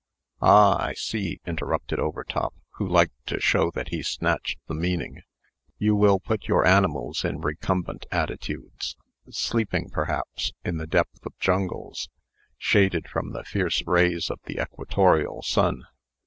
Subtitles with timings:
[0.41, 5.21] "Ah, I see," interrupted Overtop, who liked to show that he snatched the meaning;
[5.77, 8.97] "you will put your animals in recumbent attitudes
[9.29, 12.09] sleeping, perhaps, in the depth of jungles,
[12.57, 15.83] shaded from the fierce rays of the equatorial sun."